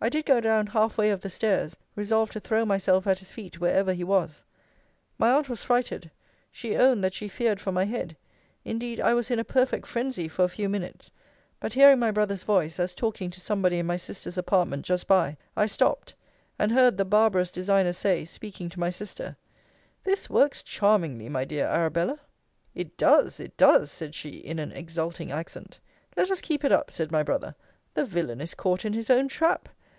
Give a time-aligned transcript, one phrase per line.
[0.00, 3.32] I did go down half way of the stairs, resolved to throw myself at his
[3.32, 4.44] feet wherever he was.
[5.18, 6.08] My aunt was frighted.
[6.52, 8.16] She owned, that she feared for my head.
[8.64, 11.10] Indeed I was in a perfect phrensy for a few minutes
[11.58, 15.36] but hearing my brother's voice, as talking to somebody in my sister's apartment just by,
[15.56, 16.14] I stopt;
[16.60, 19.36] and heard the barbarous designer say, speaking to my sister,
[20.04, 22.20] This works charmingly, my dear Arabella!
[22.72, 23.40] It does!
[23.40, 23.90] It does!
[23.90, 25.80] said she, in an exulting accent.
[26.16, 27.56] Let us keep it up, said my brother.
[27.94, 29.68] The villain is caught in his own trap!